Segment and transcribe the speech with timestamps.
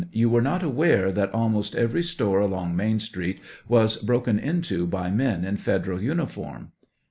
[0.11, 5.11] You were not aware that almost every store along Main Street was broken into by
[5.11, 6.71] men in Federal uniform